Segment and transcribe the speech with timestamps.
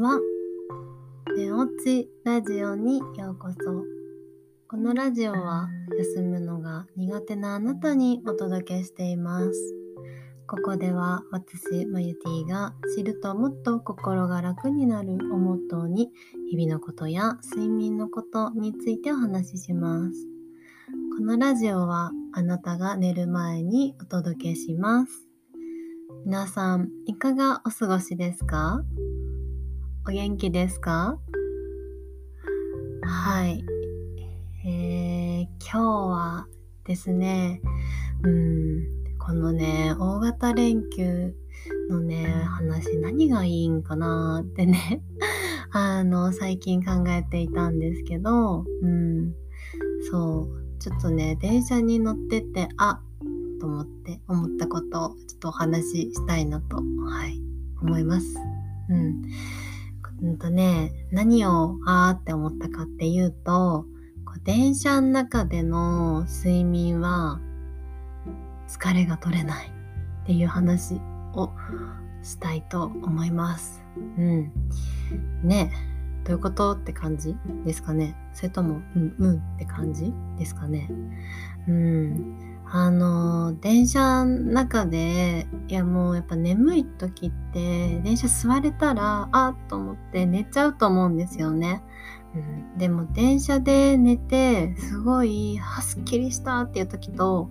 [0.00, 0.18] は。
[1.36, 3.56] 寝落ちラジオにようこそ。
[4.66, 9.52] このラジオは休むのが苦手なあなたにお届けしています。
[10.46, 16.10] ここでは私、マユティが知るともっと心が楽になるをモットーに
[16.50, 20.26] 日々のことや睡眠のことについてお話しします。
[21.18, 25.28] このラジオはあなたが寝る前にお届けします。
[26.24, 28.82] 皆さん、いかがお過ごしですか？
[30.08, 31.18] お元気ですか？
[33.02, 33.62] はい。
[34.66, 36.46] えー、今日は
[36.84, 37.60] ですね、
[38.22, 38.82] うん、
[39.18, 41.34] このね、大型連休
[41.90, 45.02] のね、話何がいいんかなってね、
[45.70, 49.34] あの、最近考えていたんですけど、うん、
[50.10, 53.02] そう、ちょっとね、電車に乗ってて、あ、
[53.60, 56.82] と思って思ったことをちょっとお話ししたいなと、は
[57.26, 57.38] い、
[57.82, 58.26] 思います。
[58.88, 59.22] うん。
[60.22, 63.84] うんとね、何をあーって思ったかっていうと、
[64.24, 67.40] こう電車の中での睡眠は
[68.68, 71.00] 疲れが取れないっていう話
[71.34, 71.50] を
[72.22, 73.82] したいと思います。
[74.18, 74.52] うん。
[75.42, 75.72] ね
[76.24, 77.34] どういうことって感じ
[77.64, 80.88] ですかねそれとも、うんうんって感じですかね
[81.66, 82.49] うん。
[82.72, 91.82] あの電車の中でいやもうやっぱ眠い時って電車座れたらあっと思って寝ちゃうと思うんですよね、
[92.34, 97.50] うん、でも電車で寝てすごいはっきりしたっていう時と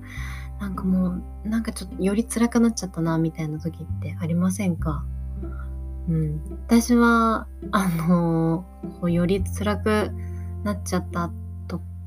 [0.61, 5.03] なんかもうなんかちょっとより辛くなっちゃったなみたいな時ってありませんか？
[6.07, 8.65] うん、私はあの
[9.09, 10.11] より辛く
[10.63, 11.29] なっちゃった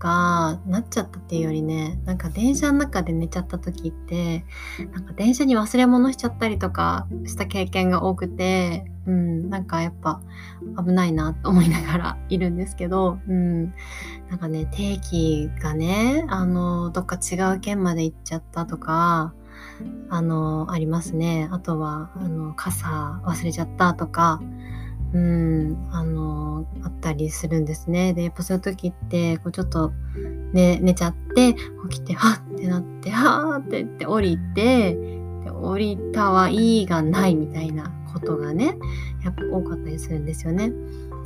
[0.03, 4.45] かなっちゃったっていうよりねなんか電車の中で寝ちゃった時って
[4.93, 10.21] なんか電車に忘れ物しちゃったりとかした経験が多くてうんなんかやっぱ
[10.85, 13.67] 危ないなと思いながらいるんですけどうん
[14.29, 19.35] なんかね定期がねあのどっか違う県まで行っちゃったとか
[20.09, 21.49] あのありますね。
[21.53, 24.41] あとはあの傘忘れちゃったとか
[25.15, 28.15] うん、あの、あったりするんですね。
[28.15, 29.93] で、やっぱそういう時って、こうちょっと、
[30.53, 31.55] ね、寝ちゃって、
[31.91, 34.95] 起きて、はってなって、はーって言って降りて、
[35.45, 38.79] で降りたはいいがないみたいなことがね、
[39.23, 40.73] やっぱ多かったりするんですよね。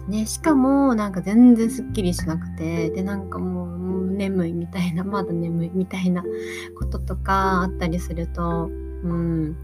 [0.08, 6.24] ね、しかも、なんか全然すっきりしなくて、で、なんかもう眠いみたいな、まだ眠いみたいな
[6.78, 8.70] こととかあったりすると、
[9.15, 9.56] うん、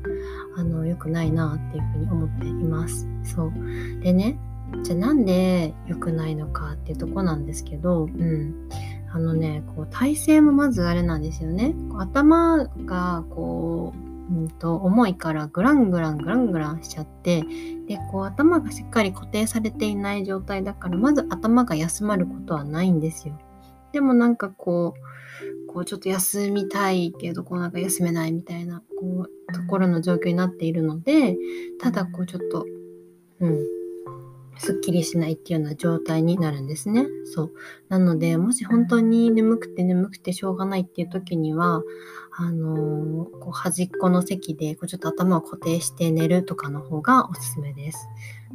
[0.56, 3.08] あの、良くないなっていうふうに思っています。
[3.24, 3.52] そう。
[4.00, 4.38] でね、
[4.82, 8.68] じゃあなんで良くないのかっていうとこなんですけど、うん。
[9.14, 11.74] あのね、こう体勢もまずあれなんですよね。
[11.98, 17.42] 頭がこう、うんと、重いからグラングラングラングランしちゃって、
[17.86, 23.38] で、こう頭がしっかり固定されていない状態だから、まず頭が休まることはないんですよ。
[23.92, 25.00] でもなんかこう、
[25.72, 31.36] こうちょっと休みたいけどこうなんか休めないみたいなこうところの状況になっているので
[31.80, 32.66] ただこうちょっと
[33.40, 33.81] うん。
[34.64, 37.04] すっきりしないっていうような状態になるんですね。
[37.24, 37.52] そう。
[37.88, 41.82] なので、もし本当に眠くて眠くてしょうがないっていう時には、
[42.30, 48.06] あのー、こう端っこの席でこうちょっと頭を固定して寝るとかの方がおすすめです。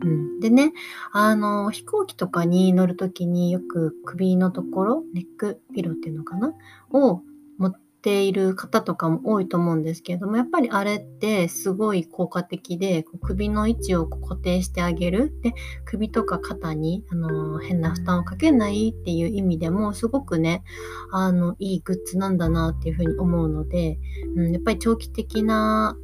[0.01, 0.71] うん、でね、
[1.11, 6.53] あの、飛行機とかに乗るときによく首のところ、ネックピローっていうのかな？
[6.91, 7.21] を
[7.57, 15.33] 持ってている方とかも多いと思うんですけれども、やっぱりあれってすごい効果的で、首の位置を固定してあげる。
[15.41, 15.53] で、
[15.85, 20.63] 首とか肩に、あの、変な負担をかけないっていう意味でも、すごくね、
[21.11, 23.99] あの、いいグッズなんだなっていうふうに思うので、
[24.35, 25.97] うん、やっぱり長期的な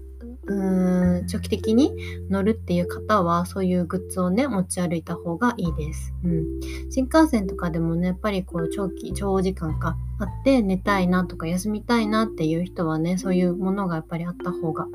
[0.46, 1.94] うん長期的に
[2.30, 6.14] 乗るっていう方はそういうグッズをね持ち歩いた方がいいです。
[6.24, 6.46] うん、
[6.92, 14.88] 新幹線とかでもねやっぱりこう長期長時間かあって寝たいなとか休みたいなっていう人はねそういうものがやっぱりあった方が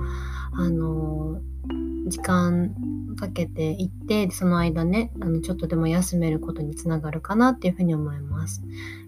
[0.53, 1.41] あの、
[2.09, 2.75] 時間
[3.17, 8.63] かけていってその間ねあのちょっとでも休めることにつながるかなっていうふうに思います。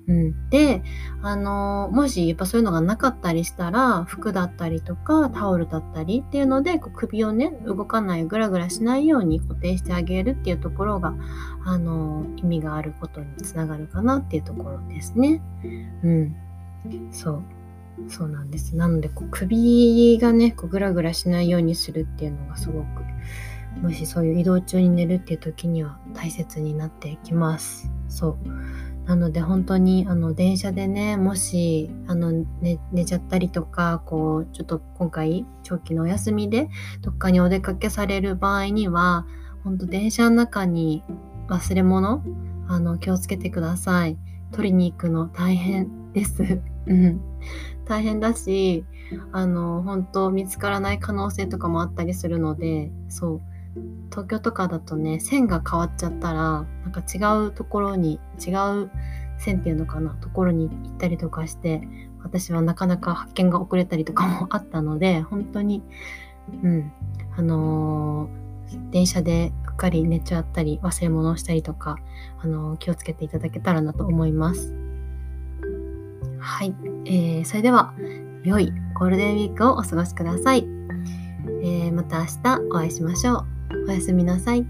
[0.08, 0.82] うん、で、
[1.22, 11.14] あのもしやっぱそういうのがなかったりしたら服だったりとかタオルだったりっていうのでこう首をね動かないグラグラしないように固定してあげるっていうところが、
[11.64, 15.40] あの意味があることにつながるかなっていうところですね。
[16.02, 17.42] うん、うんそう
[18.08, 18.76] そうなんです。
[18.76, 22.86] なのでこう首がねこうグラグラしないようにするっていうのがすごく
[23.82, 27.90] もしそういう移動中に寝るっていう時には大切になってきます。
[28.08, 28.36] そう。
[29.06, 36.68] なので本当にあの電車でねもしあの寝寝ちゃったりとかこうちょっと今回長期のお休みで
[37.00, 39.26] どっかにお出かけされる場合には
[39.64, 41.02] ほんと電車の中に
[41.48, 42.22] 忘れ物
[42.68, 44.16] あの気をつけてください。
[44.52, 46.60] 取りに行くの大変です。
[46.86, 47.20] うん。
[47.84, 48.84] 大変だし、
[49.32, 53.40] あの、本当見つからない可能性とかもあったりするので、そう。
[54.10, 58.90] 東京とかだとね、線が変わっちゃったら、なんか違うところに、違う
[59.38, 61.82] 線っていうのかな、ところに行ったりとかして、
[62.22, 65.82] 私はなかなか発見が遅れたりとかもあったので、本当に、
[66.62, 66.92] うん、
[67.36, 71.96] あのー、電車でうっかり寝ちゃったり、忘れ物をしたりとか、
[72.42, 74.89] あのー、気をつけていただけたらなと思います。
[76.40, 76.74] はい、
[77.06, 77.94] えー、それでは、
[78.42, 80.66] 良いゴールデンウィークをお過ごしください。
[81.62, 83.46] えー、また明日お会いしましょう。
[83.88, 84.66] おやすみなさい。